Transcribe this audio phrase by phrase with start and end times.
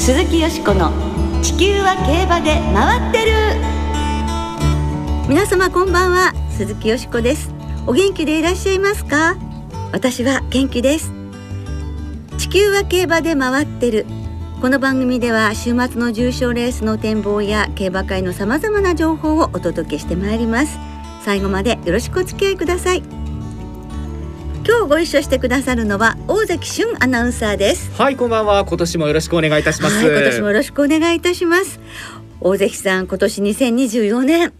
[0.00, 0.90] 鈴木よしこの
[1.42, 3.32] 地球は競馬で回ってる。
[5.28, 7.50] 皆様こんばんは鈴木よしこです。
[7.86, 9.36] お元気でいらっしゃいますか？
[9.92, 11.12] 私は元気です。
[12.38, 14.06] 地球は競馬で回ってる。
[14.62, 20.78] この番組では週末の重賞レースの展望や競馬会のさまざまな情報をお届けしてまいります。
[21.26, 23.02] 最後までよろしくお付き合いください。
[24.70, 27.90] 今日ご一緒してくださるのは大関俊アナウンサーです。
[28.00, 28.64] はいこんばんは。
[28.64, 31.80] 今年もよろしくお願いいたします、はい、今年もよろしくお願いいたします。
[32.40, 34.52] 大関さん今年2024年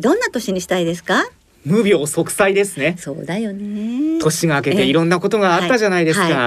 [0.00, 1.28] どんな年にしたいですか？
[1.66, 2.96] 無病息災ですね。
[2.98, 4.18] そうだよね。
[4.20, 6.42] 年が明けていろんなことがあったじゃないですか、はいはい、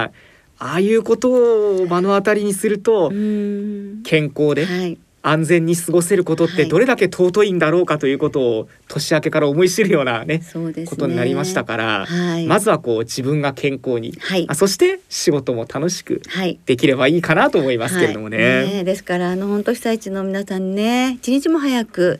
[0.58, 1.30] ああいうこと
[1.76, 10.42] を目の当たりにすると健康で、はい安全に過ごせることってどれだけ尊いんだろうかということを年明けから思い知るようなね、
[10.76, 16.22] ね、ことになりましたから、はい、まずはこう自分が健康に、はい、あそして仕事も楽しく
[16.66, 18.38] できればいいかなと思いますけれどもね。
[18.38, 22.20] はい、ねですからあの本当被災地の皆さんね一日も早く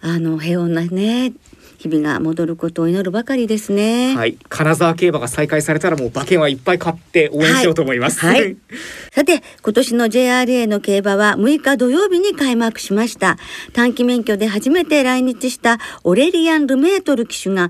[0.00, 1.32] あの平穏なね
[1.82, 4.14] 日々が戻ることを祈るばかりですね。
[4.14, 8.20] はい、金沢競馬が再開されたらもう馬券はいっぱい買って応援しようと思います。
[8.20, 8.40] はい。
[8.40, 8.56] はい、
[9.10, 13.36] さて、今年の JRA の競馬は6日土曜日に開幕しました。
[13.72, 17.68] 短期免許で初めて来日したオレリアン・ルメートル騎手が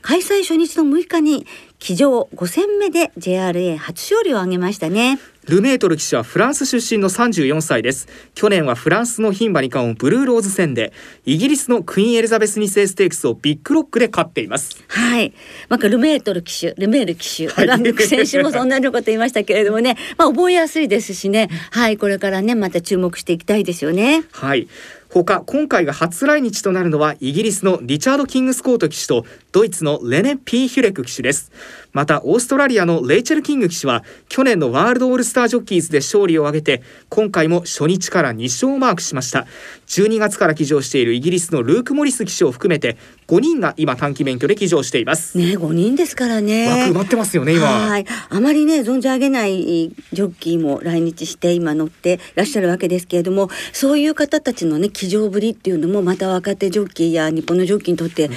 [0.00, 1.46] 開催初日の6日に
[1.78, 5.18] 騎乗5戦目で JRA 初勝利を挙げましたね。
[5.50, 8.06] ルメートル騎手はフランス出身の34歳です。
[8.36, 10.92] 去年はフランスの牝馬二冠をブルーローズ戦で
[11.26, 14.80] イギリスのクイーンエリザベス2世ステークスをビッグロックで勝っています。
[14.86, 15.34] はい。
[15.68, 19.96] まあルメートル騎手ルメール騎手、はい、選手もそんなこと言いましたけれどもね。
[20.16, 21.50] まあ覚えやすいですしね。
[21.72, 21.96] はい。
[21.96, 24.22] これからねまた注目していきたいですよね。
[24.30, 24.68] はい。
[25.10, 31.50] 他今回が初来日となるのはイギリスのリチャード・キングスコート騎手とドイツのレネ・ピー・ヒュレク騎手です。
[31.92, 39.46] またオーストラリアのレイチェル・キング騎手は去年のワールドオールスタージョッキーズで勝利を挙げて今回も初日から2勝をマークしました。
[39.88, 42.96] 12月から騎乗しているイギリスのルーク・モリス騎手を含めて
[43.26, 45.36] 5人が今短期免許で騎乗しています。
[45.36, 46.68] ね5人ですからね。
[46.68, 47.66] 枠埋まってますよね今。
[47.66, 48.06] はい。
[48.28, 58.30] あまりね存じ上げないジョッキーも来日して今乗ってらっしゃるわけですけれどもそういう方たちのね騎乗ぶりっていうのもまた若手ジョッキーや日本のジョッキーにとって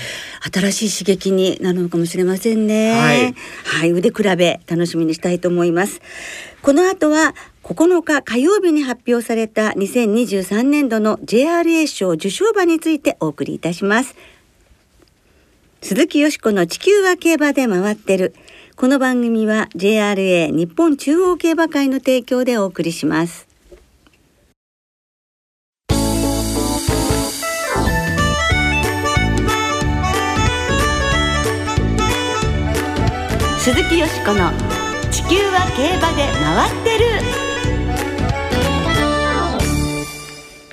[0.51, 6.01] 新しい刺激になるのかもしれませんね、はいはい、腕比べ楽しみにしたいと思います。
[6.61, 14.15] この後は9日火曜日に発表された2023年度の JRA 賞受賞馬についてお送りいたします。
[15.81, 18.33] 鈴木よしこの地球は競馬で回ってる。
[18.77, 23.52] この番組は JRA 日本中央競馬会の提供でお送りします。
[33.63, 34.51] 鈴木よしこの
[35.09, 37.05] 「地球は競馬で回ってる」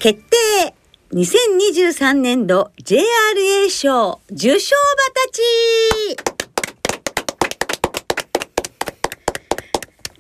[0.01, 0.75] 決定。
[1.13, 6.40] 2023年度 JRA 賞受賞馬たち。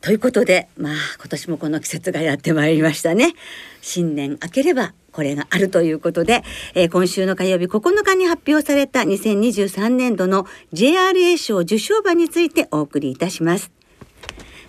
[0.00, 3.34] ということで、まあ今年もこの季節がやってまいりましたね。
[3.82, 6.42] 新年明ければこれがあるということで、
[6.74, 13.70] えー、今週の火曜日9日に発表された2023年度の JRA 賞受賞馬についてお送りいたします。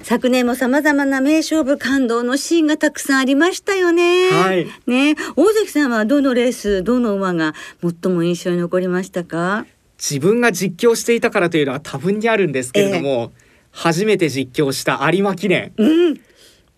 [0.04, 4.32] 昨年も様々な名勝負感動のシーンがたくさんありましたよね。
[4.32, 4.66] はい。
[4.86, 9.66] ね、大関さんはどのレース、どの馬が最も印象に残りましたか？
[9.98, 16.14] 自分が実況していたからというのは多分にあるんですけれども、えー初めて実況した有馬記念、うん、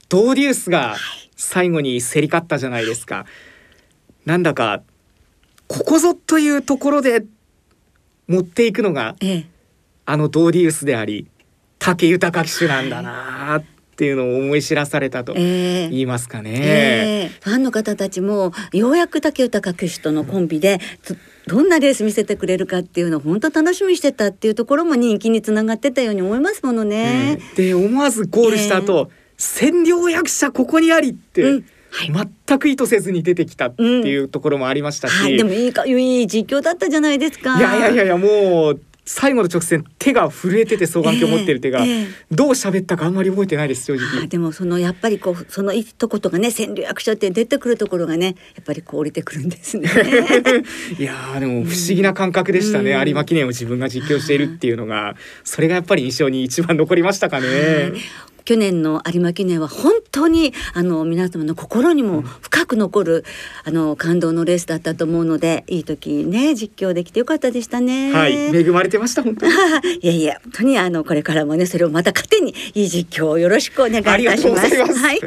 [0.10, 0.96] ドーデュースが
[1.36, 3.26] 最後に競り勝ったじゃないですか。
[4.26, 4.82] なんだか
[5.68, 7.26] ここぞというところで
[8.28, 9.46] 持っていくのが、ええ、
[10.06, 11.28] あのドーデュースであり
[11.80, 13.64] 武豊騎手なんだなっ
[13.96, 16.62] ていうのを思い知らされたと言いますかね、えー
[17.26, 17.26] え。
[17.26, 20.80] ー、ファンの方たちもようやく武豊騎手とのコンビで
[21.48, 27.40] どんなレース見せてくれるかっていうのを本当楽しみにしてたっていうところも人気につながってたように思いますものね。
[27.52, 29.42] うん、で思わずゴールした後、え。
[29.42, 31.66] ー、占領役者ここにありって、うん。
[31.90, 37.56] はい、全く意図せずに出てきたっていうところもありましたし、うんはい、でもいいかいい実況だったじゃないですか。
[37.60, 44.28] いやいやいやもう最後の直線手が震えてて双眼鏡持ってる手が、えーえー、どう喋ったかあんまり覚えてないです正直。
[44.28, 49.90] でもそのやっぱりこうその一言がね占領役者って出てくるところがねやっぱりこう降りてくるんですね。
[50.98, 57.92] いやでも不思議な感覚でしたね、うん、有馬記念を自分が実況しているっていうのがそれがやっぱり印象に一番残りましたかね、
[58.46, 63.26] 去年の有馬記念は本当にあの皆様の心にも深く残る、
[63.64, 68.12] あの感動のレースだったと思うのでいい時ね実況できてよかったでしたね。
[68.14, 69.54] はい恵まれてました本当に。
[70.02, 74.78] いやいや本当にあのこれからもねそれをまた糧にいい実況をよろしくお願いいたします。
[74.78, 75.20] ますはい。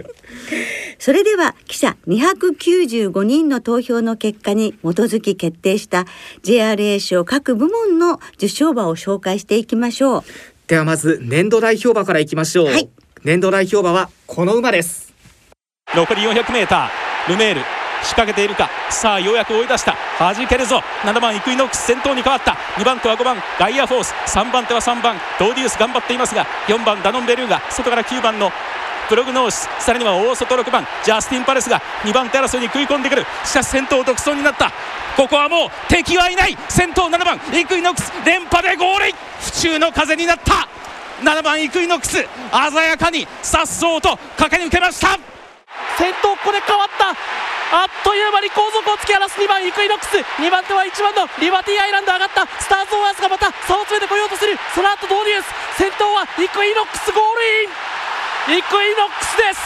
[0.98, 6.06] それでは記者295人の投票の結果に基づき決定した
[6.42, 10.22] JRA 賞各部門の受賞馬を紹介していきましょう
[10.66, 12.88] ではまず年度代表馬からいきましょう、はい、
[13.26, 15.12] 年度代表馬はこの馬です。
[15.96, 16.88] 残り 400m
[17.28, 17.60] ルメール。
[18.04, 18.70] 仕掛けているか。
[18.88, 19.96] さあようやく追い出した。
[20.16, 20.80] 弾けるぞ。
[21.02, 21.88] 7番イクイノックス。
[21.88, 22.52] 先頭に変わった。
[22.76, 24.14] 2番手は5番ガイアフォース。
[24.28, 27.60] 3番手は3番ドーディウス頑張っていますが4番ダノンベルーガ。
[27.68, 28.52] 外から9番の
[29.08, 29.68] プログノーシス。
[29.80, 31.82] さらには大外6番ジャスティン・パレスが。
[32.04, 33.26] 2番手争いに食い込んでくる。
[33.44, 34.70] しかし先頭独走になった。
[35.16, 36.56] ここはもう敵はいない。
[36.68, 38.12] 先頭7番イクイノックス。
[38.24, 40.68] 連覇でゴール府中の風になった。
[41.22, 42.28] 7番イクイノックス鮮
[42.88, 45.18] やかに颯爽と駆け抜けました。
[45.96, 47.16] 先頭ここで変わった。
[47.66, 50.16] あっという間に後続を突き放す2番イクイノックス。
[50.38, 52.46] 2番手は1番のリバティアイランド上がった。
[52.60, 54.56] スターズオンアースがまた差を詰めてこようとする。
[54.74, 55.48] その後ドウデュース。
[55.82, 58.60] 先頭はイクイノックスゴールイン。
[58.60, 59.60] イクイノックスです。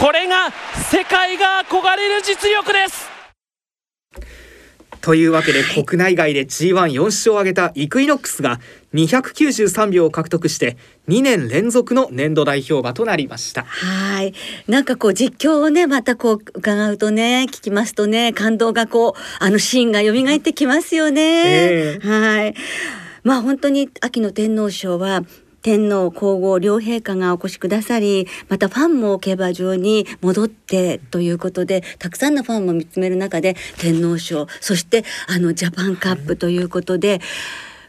[0.00, 0.50] これが
[0.90, 3.08] 世界が憧れる実力です。
[5.00, 8.60] というわけで国内外で G14 勝を挙げたイクイノックスが
[8.94, 10.76] 293秒を獲得して
[11.08, 13.64] 2年連続の年度代表馬となりました。
[13.64, 14.34] はい。
[14.66, 21.22] なんかこう実況をねまたこう伺うとね聞きますとね感動がこうあのシーンが蘇ってきますよね、
[21.94, 22.54] えー、はい。
[23.22, 25.22] まあ本当に秋の天皇賞は
[25.62, 37.20] 天皇皇后両陛下がお越しくださりまたファンも競馬場に戻ってということでたくさんのファンも見つめる中で天皇賞そしてあのジャパンカップということで、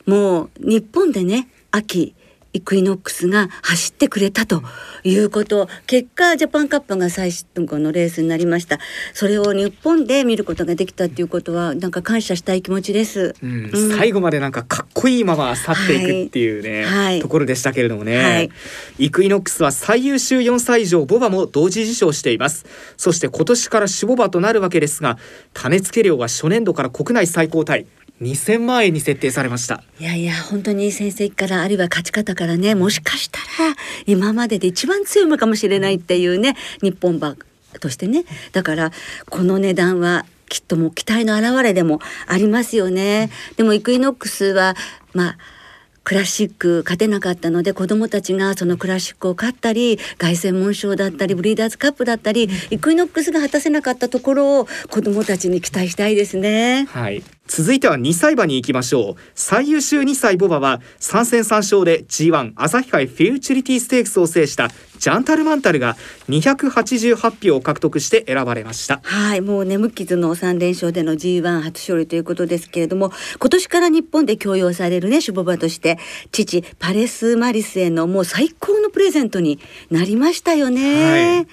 [0.06, 2.16] もう日本でね秋
[2.54, 4.62] イクイノックスが走ってくれたと
[5.04, 8.80] いうこと、結果ジャパンカップが最後のレースになりました。
[9.14, 18.50] それを日本で見ることができたっていうことはなんか感謝したい気持ちです、うん、うん、最後までなんかかっこいいまま去っていくっていうね、はい、ところでしたけれどもね、はい、
[18.98, 22.66] イクイノックスは最優秀4歳以上ボバも同時受賞しています。
[22.98, 25.18] そして今年から種ボバとなるわけですが
[25.54, 27.86] 種付け量は初年度から国内最高タイ
[28.22, 33.76] 2000万円に設定されましたいやいや本当に先生からあるいは勝ち方からねもしかしたら
[34.06, 37.36] 今までで一番強いのかもしれないっていうね日本馬
[37.80, 38.92] としてねだから
[39.30, 43.30] この値段はきっともう期待の表れでもありますよね。
[43.56, 44.76] でもイクイノックスは
[45.14, 45.38] まあ
[46.04, 56.86] クラシック勝てなかったので子どもたちがそのクラシックを勝ったり凱旋門賞だったりブリーダーズカップだったりイクイノックスが果たせなかったところを子どもたちに期待したいですね。
[56.90, 59.16] はい続いては2歳馬に行きましょう。
[59.36, 65.98] 最優秀2歳ボバは3戦3勝で G1 朝日杯フューチュリティステークスを制したジャンタルマンタルが
[66.30, 69.02] 288票を獲得して選ばれました。
[69.04, 76.00] はいもうね無傷の3連勝での G1 初勝利ということですけれども今年から日本で供用されるねシュボバとして
[76.32, 79.60] 父パレス・マリスへのもう最高のプレゼントに
[79.90, 81.48] なりましたよね、はい、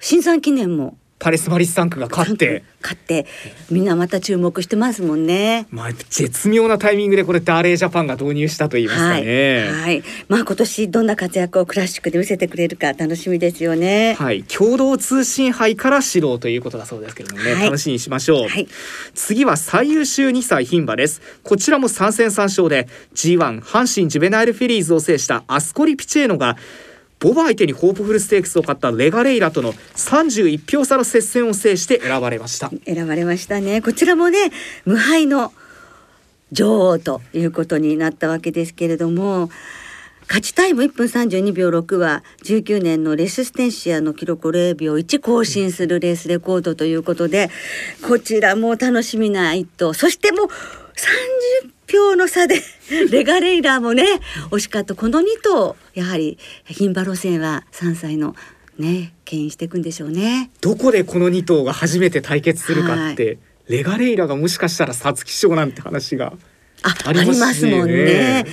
[0.00, 3.26] 新産記念もパレスマリスタンクが勝って勝って
[3.70, 5.66] みんなまた注目してますもんね。
[5.70, 9.66] まあ絶妙なタイミングでこれダーレージャパンが導入したと言いますかね。
[9.66, 14.14] はい、はい、まあ今年どんな活躍をクラシックで見せてくれるか楽しみですよね。
[14.14, 18.48] はい、共同通信杯から指導ということだそうですけれどもね、はい、楽しみにしましょう。
[18.48, 18.68] はい、
[19.14, 21.20] 次は最優秀2歳牝馬です。
[21.42, 26.56] こちらも3戦3勝で G1 阪神ジュベナイルフィリーズを制したアスコリピチェーノが
[27.20, 32.70] ボバ相手にホープフルステークスを勝ったレガレイラとの31票差の接戦を制して選ばれました。
[32.86, 33.82] 選ばれましたね。
[33.82, 34.50] こちらもね
[34.84, 35.52] 無敗の
[36.52, 39.50] 女王ということになったわけですけれども
[40.28, 47.50] 勝ちタイム1分32秒6は19年のレスステンシアの記録を0秒1更新するレースレコードということで
[48.06, 50.46] こちらも楽しみな一頭そしてもう
[51.64, 52.62] 30票の差で
[53.10, 54.04] レガレイラーもね
[54.50, 58.36] 惜しかったこの2頭やはり牝馬路線は3歳の
[58.78, 60.50] ね牽引していくんでしょうね。
[60.60, 66.32] どこでこの2頭が初めて対決するかって、はい、レガレイラがもしかしたら皐月賞なんて話が
[66.82, 68.44] ありますもんね。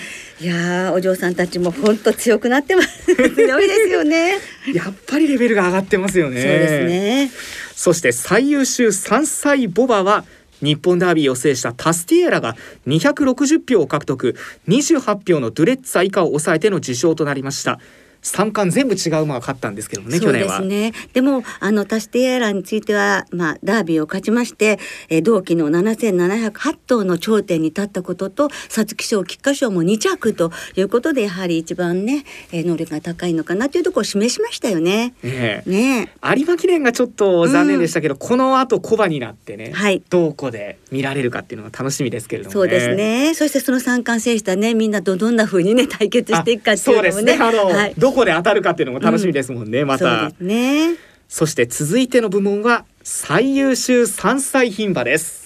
[0.42, 3.16] いやお嬢さんたちも本当強くなってます。
[3.16, 4.40] 強いですよね。
[4.74, 6.42] やっぱりレベルが上がってますよね。
[6.42, 7.32] そうですね。
[7.76, 10.26] そして最優秀3歳ボバは
[10.66, 12.56] 日本ダービーを制したタスティエラが
[12.88, 14.36] 260票を獲得。
[14.68, 17.80] 28票のドゥレッツァ以下を抑えての受賞となりました。
[18.26, 20.60] 三冠全部違う馬が勝ったんですけどね去年は。
[20.60, 24.80] ね、でもあのタスティエラについては、まあ、ダービーを勝ちまして、
[25.10, 35.14] えー、同期の7708頭の頂点に立ったことと皐月賞菊花賞も2着ということでやはり一番ね、えー、能力が高いのかなというところを示しましたよね。
[35.22, 43.34] ねね有馬記念がちょっと残念でしたけど、うん、この後小馬になってね、はい、どこで見られるかっていうのが楽しみですけれども、ね、そうですね。
[43.36, 47.12] そしてその三冠制したねみんなとどんなふうにね対決していくかっていうのもね。
[47.12, 47.46] そうですね。
[47.46, 50.32] あの、はい、どこで当たるかっていうのも楽しみですもんね、うん、また。
[50.40, 50.96] ね。
[51.28, 55.46] そして続いての部門は最優秀3歳牝馬です。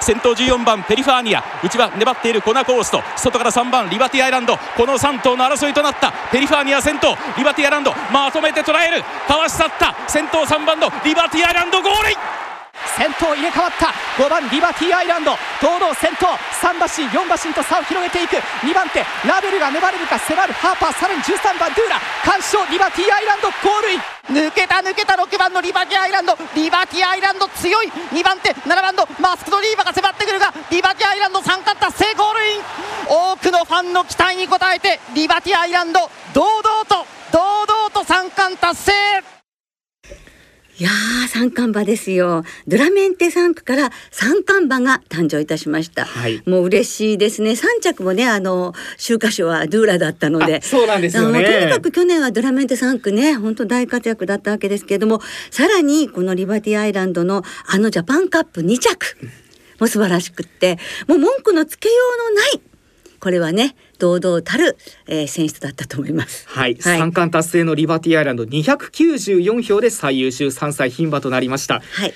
[0.00, 1.44] 先頭14番ペリファーニア。
[1.62, 4.56] 内は粘っているコナコースト外から3番リバティアイランド。
[4.76, 7.14] この3頭の争いとなったペリファーニア先頭。
[7.36, 9.02] リバティアイランドまとめて捉える。
[9.28, 9.94] かわし去った。
[10.08, 12.16] 先頭3番のリバティアイランドゴールイン
[12.96, 16.28] 先頭入れ替わった5番リバティアイランド堂々先頭
[16.60, 24.00] 3馬身4馬身と差を広げていく2番手ラベルが粘れるか迫るハーパーさらに13番ドゥーラ完勝リバティアイランドゴールイン。
[24.30, 32.62] 抜けた抜けた6番のリバティアイランドリバティアイランド強い2番手7番のマスクドリーバが迫ってくるがリバティアイランド3冠達成ゴールイン。
[33.08, 36.00] 多くのファンの期待に応えてリバティアイランド
[36.34, 39.31] 堂々と堂々と3冠達成。
[40.82, 42.42] いやー三冠馬ですよ。
[42.66, 46.42] ドラメンテ3区から三冠馬が誕生いたしました、はい。
[46.44, 47.52] もう嬉しいですね。
[47.52, 50.56] 3着もねあの秋華賞はドゥーラだったので。
[50.56, 51.44] あそうなんですよね。
[51.44, 55.20] とにかく去年はドラメンテ3区ね本当大活躍だったわけですけれども
[55.52, 59.16] さらにこのリバティアイランドのあのジャパンカップ2着
[59.78, 61.94] も素晴らしくってもう文句のつけよ
[62.28, 62.71] うのない
[63.22, 64.76] これはね堂々たる、
[65.06, 66.44] えー選出だったと思います。
[66.48, 72.12] はい、三冠達成のリバティアイランド294票で最優秀3歳牝馬となりましたはい。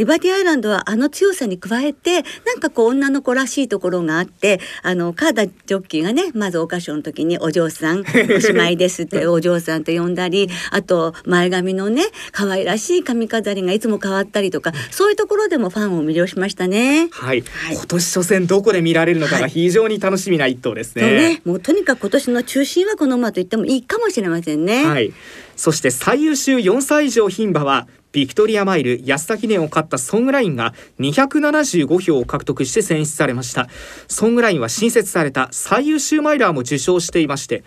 [0.00, 17.10] リバティアイランドはあの強さに加えてなんかこう女の子らしいところがあってあのカーダジョッキーがねまずお菓子の時に「お嬢さんおしまいです」って お嬢さんと呼んだりあと前髪のね可愛らしい髪飾りがいつも変わったりとかそういうところでもファンを魅了しましたね。
[17.10, 17.74] はい、はい。
[17.74, 19.50] 今年初戦どこで見られるのかがはい。
[19.50, 21.10] 非常に楽しみな一頭ですそうね。
[21.10, 24.82] ねもうとにかく今年の中心はこの馬と言ってもいいかもしれませんね。
[24.86, 25.12] はい、
[25.56, 33.68] そして最優秀4歳以上牝馬はビクトリアマイル安田記念を勝ったソングラインが275票を獲得して選出されました。
[34.08, 37.62] ソングラインは新設された最優秀マイラーも受賞していまして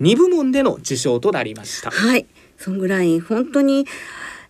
[0.00, 1.90] 2部門での受賞となりました。
[1.90, 2.26] はい、
[2.58, 3.86] ソングライン本当に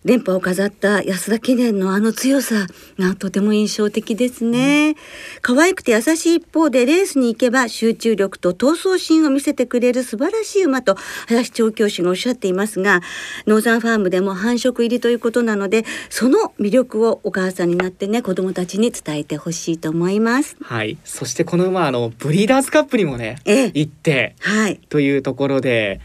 [0.05, 2.67] 連覇を飾った安田記念のあの強さ
[2.99, 4.95] がとても印象的ですね、
[5.41, 13.01] 可愛くて優しい一方でレースに行けば集中力と闘争心を見せてくれる素晴らしい馬と林調教師がおっしゃっていますが
[13.47, 20.57] ノーザンファームでも繁殖入りということなのでその魅力をお母さんになってね子供たちに伝えてほしいと思います。
[20.61, 20.97] はい。
[21.03, 23.71] そしてこの馬あのブリーダーズカップにもねええ。
[23.73, 24.79] 行ってはい。
[24.89, 26.01] というところで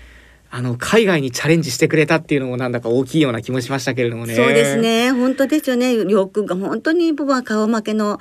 [0.51, 4.35] あの海外にチャレンジしてくれたっていうのもなんだか大きいような気もしましたけれどもね。
[4.35, 5.13] そうですね。
[5.13, 5.95] 本当ですよね。
[5.95, 8.19] りょうくんが本当に僕は顔負けの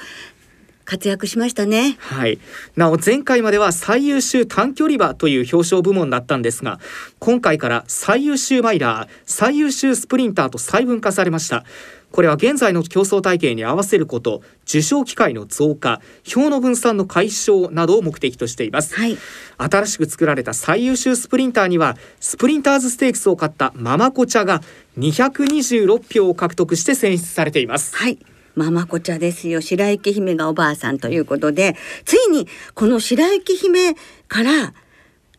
[0.88, 1.98] 活躍しましたね。
[2.00, 2.40] はい、
[2.76, 6.80] なお前回までは最優秀短距離馬という表彰部門だったんですが
[7.20, 11.66] 今回から最優秀マイラー最優秀スプリンターと細分化されました
[12.12, 19.18] これは現在の競争体系に合わせること受賞機会の増加票の分散の解消などを目的としています、はい
[19.60, 24.62] 新しく作られた最優秀スプリンターにはスプリンターズステークスを勝ったママコチャが
[25.00, 28.20] 226票を獲得して選出されていますはい。
[28.58, 29.62] ママ子茶ですよ。
[29.62, 33.94] 白雪姫がおばあさんということで、ついにこの白雪姫
[34.28, 34.74] から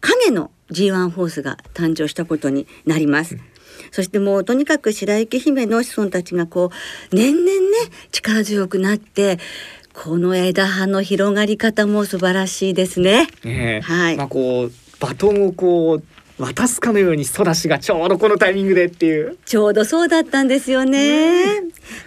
[0.01, 3.37] 影の G1 ホースが誕生したことになります。
[3.91, 6.71] そしてもうとにかく白雪姫の子孫たちがこ
[7.13, 7.51] う年々ね
[8.13, 9.39] 力強くなって
[9.93, 13.27] この枝葉の広がり方も素晴らしいですね。
[13.45, 16.03] ねえはいまあこうバトンをこう
[16.39, 21.63] 渡すかのようにソダシがちょうどこのタイミングでっていうちょうどそうだったんですよね。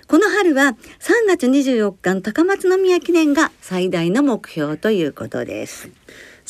[0.07, 5.89] この春は3月24日の高松宮記念が最大の目標ということです。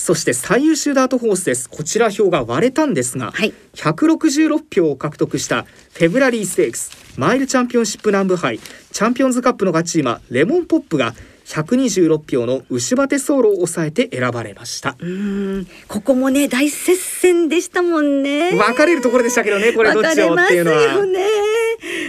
[0.02, 1.70] そして最優秀ダートホースです。
[1.70, 3.54] こちら票が割れたんですが、はい。
[3.76, 5.62] 166票を獲得した
[5.94, 11.14] フェブラリーステークスマイルチャンピオンシップ南部杯チャンピオンズカップの勝ち馬レモンポップが
[11.46, 14.96] 126票の牛バテソーロを抑えて選ばれました。
[14.98, 15.68] うーん。
[15.88, 18.54] ここもね大接戦でしたもんね。
[18.54, 20.82] 分かれるところでしたけどねこれどっちをっていうのは。
[20.82, 21.28] よね。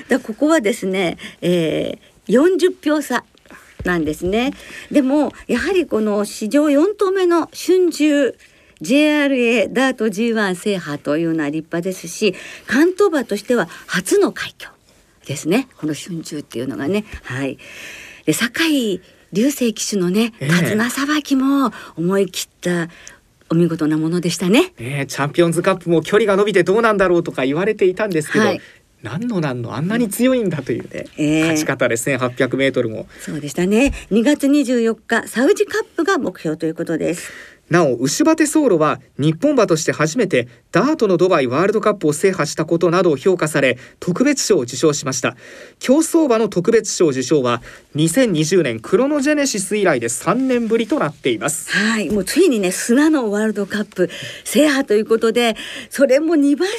[0.08, 3.24] だここはですね、えー、40票差
[3.84, 4.52] なんですね。
[4.90, 8.36] でもやはりこの史上4頭目の春秋
[8.80, 12.34] JRA ダート G1 制覇というのは立派ですし
[12.66, 14.72] 関東馬としては初の快挙
[15.26, 15.68] ですね。
[15.78, 17.04] この春秋っていうのがね。
[17.22, 17.58] はい。
[18.26, 19.00] で酒井
[19.32, 20.48] 流星騎手のねええ。
[20.48, 22.88] 手綱さばきも思い切った
[23.48, 24.72] お見事なものでしたね。
[24.78, 28.60] ねえチャンピオンズカップも距離が伸びてどうなんだろうとか言われていたんですけど、はい
[29.02, 31.40] 何の何のあんなに強いんだというね、ええ。
[31.42, 33.06] 勝ち方で1800メートルも。
[33.20, 33.92] そうでしたね。
[34.10, 37.30] 2月24日サウジカップが目標ということです。
[37.70, 45.36] なお牛バテソーロは日本馬として初めてダートのドバイワールドカップを制覇したことなどを評価され特別賞を受賞しました。
[45.78, 47.62] 競走馬の特別賞受賞は
[47.94, 51.70] 2020年クロノジェネシス以来で3年ぶりとなっています。
[51.70, 52.10] はい。
[52.10, 54.08] もうついにね砂のワールドカップ
[54.44, 55.56] 制覇ということで
[55.90, 56.74] それも2馬身以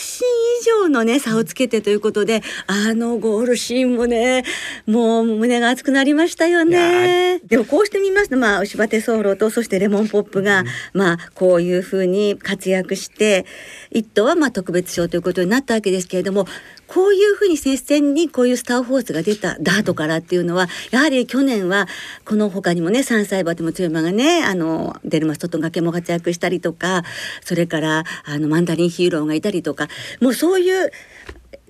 [0.84, 4.44] 上のね差をつけてということであのゴールシーンもね
[4.88, 7.40] もう胸が熱くなりましたよね。
[7.46, 13.46] でもこうしてみますとまあ牛場手ソーとそしてレモンポップが、うん、まあこういうふうに活躍して
[13.92, 16.46] 一頭はまあ特別賞ということになったわけですけれども
[16.88, 21.88] こういうふうに接戦にこういうスターフォースが出たダートからっていうのはやはり去年は
[22.26, 27.04] この他にもね3歳馬でも強い馬がねあのデルマストと崖も活躍したりとか
[27.42, 29.88] それからあのマンダリンヒーローがいたりとか
[30.22, 30.92] もうそういう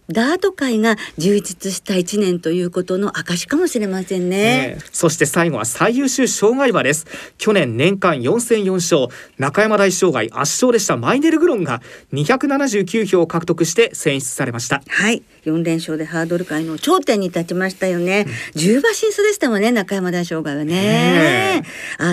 [0.09, 7.05] ダート界が充実した一年ということの証かもしれませんね、ね、そして最後は最優秀障害馬です。
[7.37, 9.07] 去年年間4戦4勝。
[9.37, 10.97] 中山大障害圧勝でした。
[10.97, 11.81] マイネルグロンが
[12.11, 14.81] 279票を獲得して選出されました。
[14.87, 15.23] はい。
[15.45, 21.63] 4連勝でハードル界の頂点に立ちましたよね、うん、10馬進出でしたもんね中山大障害はね。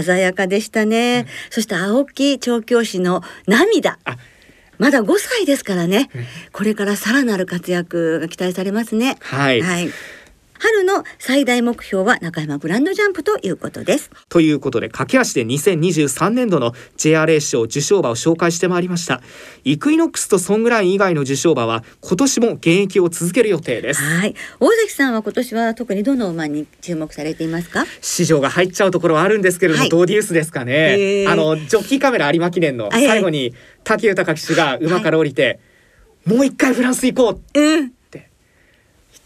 [0.04, 3.98] 鮮やかでしたね、うん、そして青木調教師の涙
[4.80, 6.08] まだ5歳ですからね、
[6.52, 9.18] これからさらなる活躍が期待されますね。
[9.20, 9.90] はい、はい
[10.62, 14.10] 春の最大目標は中山グランドジャンプということです。
[14.28, 19.22] ということで駆け足で2023年度の JRA 賞受賞馬を紹介してまいりました。
[19.64, 24.02] イクイノックスとソングライン以外の受賞馬は今年も現役を続ける予定です。
[24.02, 24.34] はい。
[24.60, 27.86] 大関さんは今年は特にどの馬に注目されていますか？
[28.02, 31.24] 市場が入っちゃうところはあるんですけれども、はい、ドーデュースですかね。
[31.26, 35.58] あのジョッキーカメラ有馬記念の最後に滝豊騎手が馬から降りて、
[36.26, 37.92] はい、もう一回フランス行こう、うん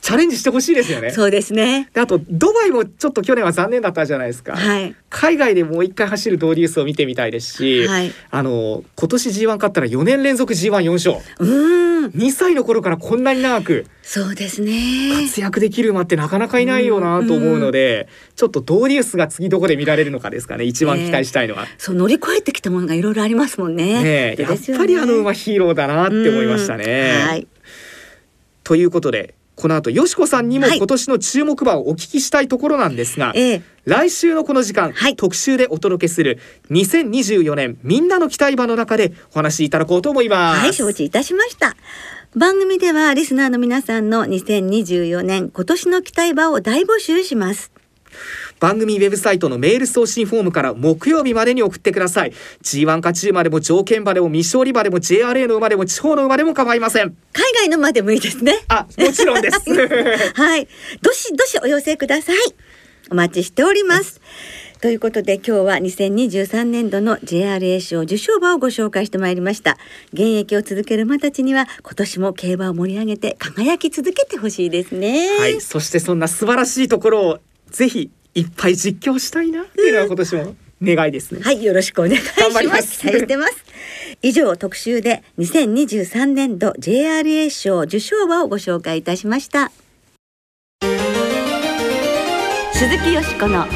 [0.04, 1.12] チャレンジしてほしいですよね。
[1.12, 1.88] そうですね。
[1.94, 4.54] であとドバイもちょっと去年は残念だったじゃないですか。
[4.54, 11.16] はい、海外でもう一回走るドーデュースを見てみたいですし、はい、あの今年 G1 勝ったら4年連続 G14 勝。
[11.38, 12.08] うん。
[12.08, 18.06] 2歳の頃からこんなに長くそうですね活躍できる馬ってなかなかいないよなと思うので、
[18.37, 21.62] ちょっとドーデュースが次どこで見られるのかですかね一番期待したいのは。
[21.62, 24.02] ね、そう乗り越えてきたものがいろいろありますもんね。
[24.02, 27.23] ねやっぱりあの馬ヒーローだなって思いましたね。
[27.26, 27.46] はい。
[28.64, 40.61] ということでこの後よしこさんにも今年の注目馬をお聞きしたいところなんですが、はい、来週のこの時間、はい、特集でお届けする2024年みんなの期待馬の中でお話しいただこうと思います。
[40.61, 41.76] はい承知いたしました。
[42.37, 47.70] 番組ではリスナーの皆さんの2024年今年の期待馬を大募集します
[48.64, 52.33] 番組ウェブサイトのメール送信フォームから木曜日までに送ってください。
[52.62, 57.14] G1 勝ち馬でも条件馬でも未勝利馬でも JRA の馬でも地方の馬でも構いません。
[57.35, 58.55] 海外の馬でもいいですね。
[58.68, 59.59] あもちろんです。
[60.33, 60.66] はい。
[61.03, 62.37] どしどしお寄せください。
[63.11, 64.22] お待ちしております。
[64.81, 69.77] ということで今日は2023年度の JRA 賞受賞馬をご紹介してまいりました。
[70.14, 75.29] 現役を続ける馬たちには今年も競馬を盛り上げて輝き続けてほしいですね。
[75.38, 75.61] はい。
[75.61, 77.38] そしてそんな素晴らしいところを
[77.70, 81.40] ぜひいっぱい実況したいなっていうのは今年も願いですね。
[81.42, 82.25] はい、よろしくお願いし
[82.68, 83.01] ます。
[83.01, 83.64] 期待してます。
[84.23, 89.70] 以上特集で2023年度 JRA 賞受賞馬をご紹介いたしました。
[92.73, 93.66] 鈴木よしこの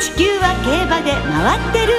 [0.00, 1.92] 地球は競馬で回ってる。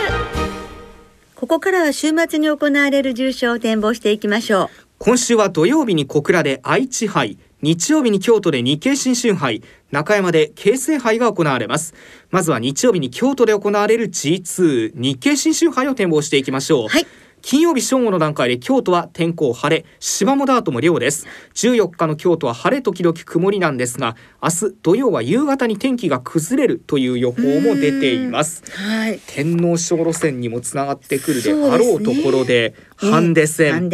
[1.36, 4.70] ここからは週末に行われる重賞を展望していきましょう。
[4.98, 11.94] 今週は土曜日に小倉で愛知杯、日曜日に京都で日経新春杯、中山で京成杯が行われます。
[12.32, 16.88] まずは日曜日に京都で行われる G2 日経新春杯を展望していきましょう。
[16.88, 17.06] はい。
[17.42, 21.26] 金曜日正午の段階で京都は天候晴れ芝もダートも良です。
[21.56, 33.90] 14日の京都は晴れ時々曇りなんですが明日土曜は夕方に天気が崩れるという予報も出ています、はい、天皇賞路線にもつながってくるであろうところで、ね、ハンデ戦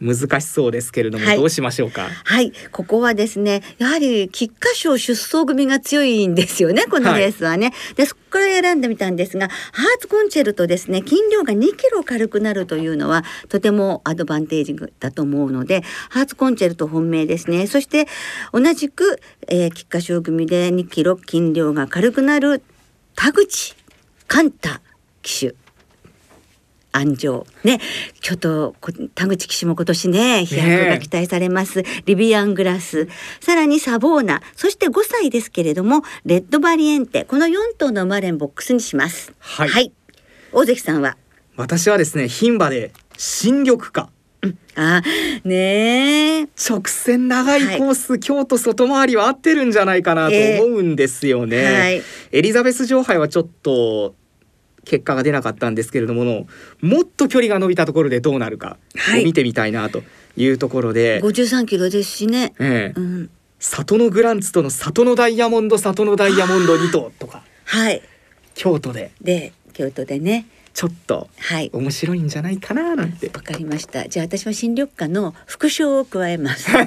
[0.00, 2.08] 難しそうですけれども、はい、どうしましょうか？
[2.24, 7.66] はい、ここはですね、やはり菊花賞出走組が強いんですよね、このレースはね。
[7.66, 17.66] はい、で、そこから選んでみたんですが、ハーツコンチェルトですね、斤量が2キロ軽くなるというのは、とてもアドバンテージだと思うので、ハーツコンチェルト本命ですね。
[17.66, 18.06] そして、
[18.52, 22.62] 同じく、えー、菊花賞組で2キロ斤量が軽くなる
[23.16, 23.74] 田口
[24.26, 24.80] 寛太
[25.22, 25.54] 騎手。
[26.92, 27.46] 安城。
[27.64, 27.80] ね。
[28.20, 28.74] ちょっと
[29.14, 33.08] 田口騎手も今年ね飛躍が期待されます、ね、リビアングラス。
[33.40, 34.42] さらにサボーナ。
[34.56, 37.24] そして5歳ですけれどもレッドバリエンテ。
[37.24, 39.92] この4頭の馬連ボックスにします、はい、はい、
[40.52, 41.16] 大関さんは？
[41.56, 44.10] 私はですね牝馬で新緑化
[44.76, 45.02] あ
[45.44, 54.14] ね直線長いコース、はい、京都外回りは合ってるんじゃないかなと思うんですよね、えーはい、エリザベス女王杯はちょっと
[54.88, 56.24] 結果が出なかったんですけれども
[56.80, 58.78] もっと距離が伸びたところでどうなるか
[59.14, 60.02] を見てみたいなと
[60.36, 62.98] いうところで、はい、53キロですしね、ええ。
[62.98, 68.02] うん、里のグランツとの里のダイヤモンド里のダイヤモンド2頭とか、はい、
[68.54, 69.12] 京都で。
[69.20, 70.46] で京都でね
[70.78, 71.70] ちょっとはい。
[71.72, 73.26] 面白いんじゃないかななんて。
[73.34, 74.08] わかりました。
[74.08, 76.70] じゃあ私は新緑花の副賞を加えます。
[76.70, 76.82] は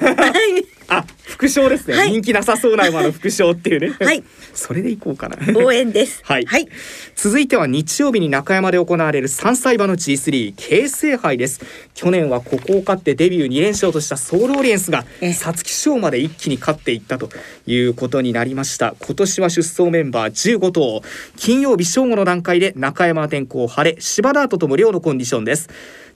[0.88, 1.96] あ、副賞ですね。
[1.96, 2.10] はい。
[2.10, 3.96] 人気なさそうな馬の副賞っていうね。
[4.00, 4.22] はい。
[4.54, 5.38] それでいこうかな。
[5.58, 6.20] 応援です。
[6.24, 6.44] はい。
[6.44, 6.68] はい。
[7.16, 11.60] 続いては日曜日に中山で行われる3歳馬の G3 京成杯です。
[11.94, 15.32] 去年はここを勝ってデビュー2連勝としたソールオリエンスがええ。
[15.32, 17.30] 皐月賞まで一気に勝っていったと
[17.66, 18.94] いうことになりました。
[19.00, 21.02] 今年は出走メンバー15頭。
[21.36, 25.68] 金曜日正午の段階で中山は天候晴れ芝ダートとも良のコンディションです。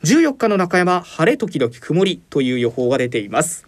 [0.04, 3.66] 14日の中山晴れ時々曇りという予報が出ています。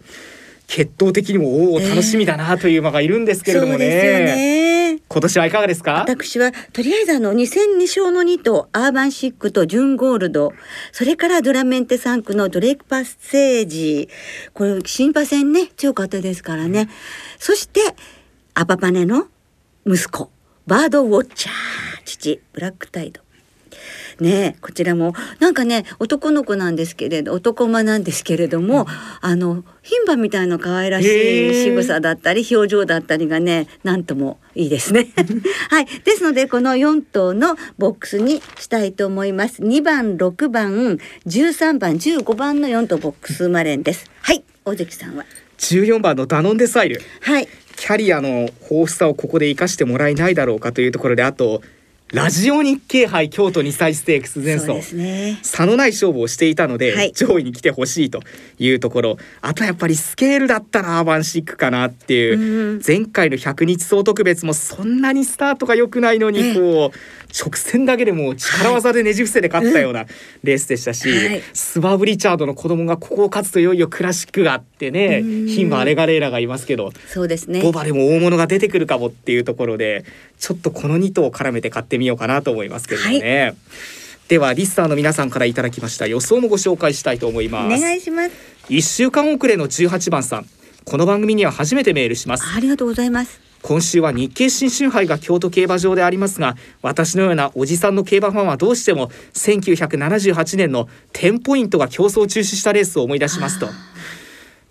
[0.67, 4.99] 決闘的にもおおええ楽しみだなという馬がいるんですけれどもね,、そうですよね。
[5.09, 5.95] 今年はいかがですか？
[5.95, 10.53] 私はとりあえずあの2002勝の2頭アーバンシックとジュンゴールド。
[10.93, 14.07] それからドラメンテ3区のドレイクパッセージ。
[14.53, 16.87] これ新馬戦ね強かったですからね、
[17.37, 17.81] そして
[18.53, 19.27] アパパネの
[19.85, 20.31] 息子
[20.67, 21.53] バードウォッチャー。
[22.05, 23.19] 父ブラックタイド
[24.19, 25.13] ねえこちらも。
[25.39, 28.85] なんかね男の子なんですけれど男馬なんですけれども、
[29.21, 35.07] あの牝馬みたいな可愛らしい仕草だったり表情だったりがねなんともいいですね。
[35.69, 35.85] はい。
[35.85, 39.61] ですのでこの4頭のボックスにしたいと思います。
[39.61, 44.09] 2番6番13番15番の4頭ボックス生まれんです。
[44.21, 44.43] はい。
[44.65, 45.25] 大関さんは
[45.57, 47.01] ？14番のダノンデサイル。
[47.21, 47.47] はい。
[47.79, 51.61] キャリアの豊富さをここで生かしてもらえないだろうかというところであと
[52.11, 54.95] ラジオ日経杯京都2歳ステークス前走。
[54.95, 55.37] ね。
[55.43, 57.11] 差のない勝負をしていたので、はい。
[57.13, 58.21] 上位に来てほしいと
[58.57, 59.17] いうところ。
[59.41, 66.97] あとやっぱりスケールだったらアーバンシックかなっていう、うん前回の100日総特別もそんなにスタートが良くないのええにこう
[67.37, 70.05] 直線だけでもう力技でねじ伏せで勝ったような
[70.43, 71.43] レースでしたし、はい。
[71.53, 75.45] スバブ・リチャードの子供がここを勝つといよいよクラシックがあってねうん。
[75.45, 77.61] 牝馬アレガレーラがいますけどそうですね。
[77.61, 80.05] ボバでも大物が出てくるかもっていうところで
[80.39, 83.55] ちょっとこの2頭を絡めて買ってみようかなと思いますけどもね。
[84.27, 87.81] ではリスターの皆さんからいただきました予想もご紹介したいと思いおます。
[87.81, 88.31] 願いします。
[88.69, 90.45] 1週間遅れの18番さん
[90.85, 93.39] この番組には初めてメールしますありがとうございます。
[93.61, 103.67] 今週は日経新春杯が京都競馬場でありますが私のようなおじさんの競馬ファンはどうしても1978年の10ポイントが競争中止したレースを思い出しますと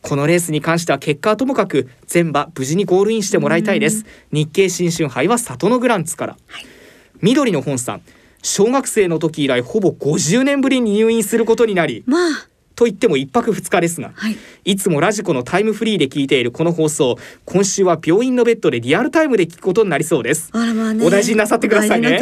[0.01, 6.37] このレースに関しては結果はともかく全馬無事にゴールインしてもらいたいです日経新春杯は里のグランツから、
[7.23, 8.03] 緑の本さん
[8.43, 14.37] 小学生の時以来ほぼ50年ぶりに入院することになりまあと言っても一泊二日ですがはい。
[14.65, 21.05] いつもラジコのタイムフリーで聞いているこの放送今週は病院のベッドでリアルタイムで聞くことになりそうですあらまあね。
[21.05, 22.21] お大事になさってくださいね。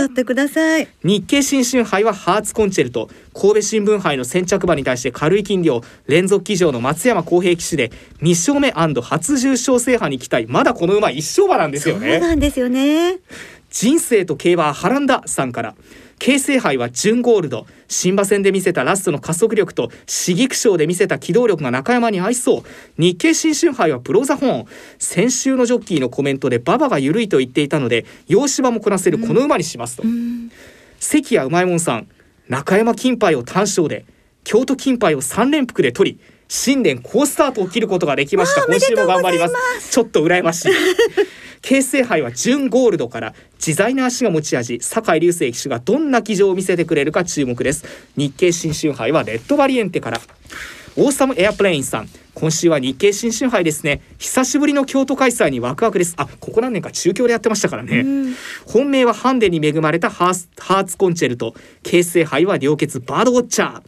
[1.04, 7.90] 日経新春杯はハーツコンチェルト神戸新聞杯の先着馬に対して軽い金量連続騎乗の松山公平騎手で
[8.22, 8.70] 2勝目
[9.02, 13.18] 初重賞制覇に期待まだこの馬1勝馬なんですよそうねなんですよね。
[13.78, 15.74] 人生と競馬は波乱ださんから。
[16.18, 17.66] 京成杯は準ゴールド。
[17.88, 22.62] 新馬戦で見せたラストの加速力と刺激賞で見せた機動力が中山に合いそう。
[22.96, 24.64] 日経新春杯はプロザホーン。
[24.98, 30.50] 先週のジョッキーのコメントで馬場が緩いと言っていたので洋芝もこなせるこの馬にしますと、うん。
[30.98, 32.08] 関谷うまいもんさん
[32.48, 34.06] 中山金杯を単勝で
[34.42, 38.64] 京都金杯を3連複で取り新年好スタートを切ることができました。
[38.66, 39.90] 今週も頑張ります。
[39.90, 40.72] ちょっと羨ましい。
[41.62, 47.84] 京成杯は準ゴールドから自在な足が持ち味酒井流星騎手がどんな騎乗を見せてくれるか注目です。
[48.16, 50.20] 日経新春杯はレッドバリエンテから。
[50.98, 54.00] オーサムエアプレインさん今週は日経新春杯ですね。
[54.18, 56.14] 久しぶりの京都開催にワクワクです。
[56.16, 58.34] あここ何年か中京でやってましたからね、うん。
[58.66, 61.54] 本命はハンデに恵まれたハースハーツコンチェルト。
[61.82, 63.82] 京成杯は良血バードウォッチャー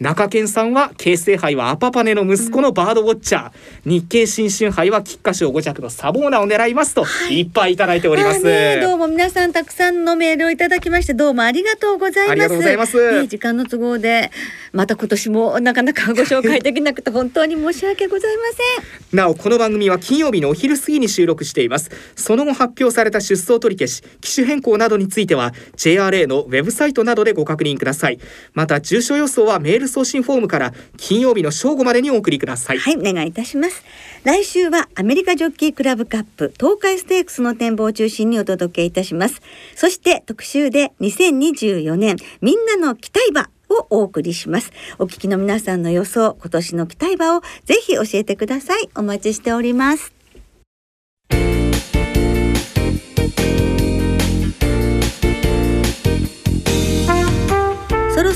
[0.00, 3.52] 中堅さんは京成杯はアパパネの息子のバードウォッチャー、
[3.84, 8.42] 日経新春杯は菊花賞5着のサボーナを狙いますと、い、っぱいいただいております、
[8.80, 12.32] どうも皆さんたくさんのメールをいただきましてどうもありがとうございます。
[12.32, 13.20] ありがとうございます。
[13.20, 14.30] ね時間の都合で
[14.72, 18.42] また今年もなかなかご紹介できなくて本当に申し訳ございま
[18.80, 19.16] せん。
[19.18, 21.90] なおこの番組は金曜日のお昼過ぎに収録しています。
[22.16, 28.18] その後発表された出走取り消し機種変更などについては JRA のウェブサイトなどでご確認ください。
[28.54, 33.84] また重症予想はメール送信フォームから金曜日の正午までにお送りくださいはい、お願いいたします。
[34.24, 39.42] 来週はアメリカジョッキークラブカップ東海ステークスの展望を中心にお届けいたします。
[39.74, 44.72] そして特集で2024年みんなの期待馬をお送りします。
[44.98, 48.88] お聞きの皆さんの予想、今年の期待馬をぜひ教えてください。
[48.96, 50.19] お待ちしております。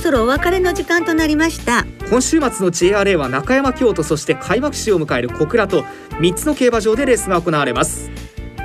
[0.04, 1.86] そろお別れの時間となりました。
[2.10, 5.82] 今週末の JRA は中山京都そして開幕式を迎える小倉と
[6.20, 8.10] 3つの競馬場でレースが行われます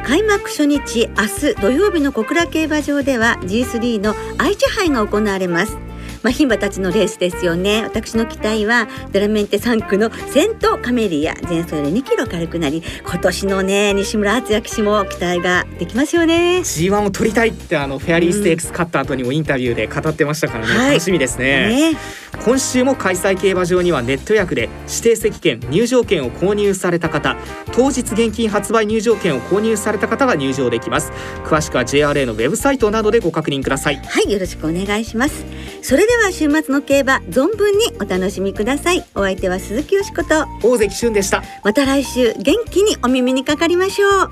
[0.06, 5.78] 開幕初日明日土曜日の小倉競馬場では G3 の愛知杯が行われます
[6.23, 7.84] まあ、牝馬たちのレースですよね。
[7.84, 16.60] 私の期待はドラメンテ3区の先頭カメリア前走より2キロ軽くなり今年のね西村敦也騎手も期待ができますよね。
[16.60, 20.89] G1 を取りたいってあのフェアリーステークス勝った後にもインタビューで語ってましたからね、はい。
[20.91, 21.91] 楽しみですね。
[21.91, 21.97] ね。
[22.43, 27.36] 今週も開催競馬場にはネット役で指定席券入場券を購入された方
[27.73, 31.12] 当日現金発売入場券を購入された方が入場できます。
[31.43, 33.97] 詳しくは JRA のウェブサイトなどでご確認ください。
[33.97, 35.45] はいよろしくお願いします。
[35.82, 39.06] それでは週末の競馬存分にお楽しみください。
[39.13, 40.48] お相手は鈴木よしこと。
[40.67, 41.43] 大関俊でした。
[41.63, 44.30] また来週元気にお耳にかかりましょう。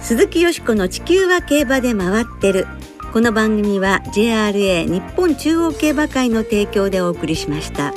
[0.00, 2.66] 鈴木よしこの地球は競馬で回ってる。
[3.12, 7.92] この番組は JRA 日本中央競馬会の提供でお送りしました。